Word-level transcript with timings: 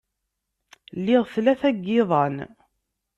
Liɣ 1.05 1.23
tlata 1.33 1.69
n 1.75 1.79
yiḍan. 1.85 2.35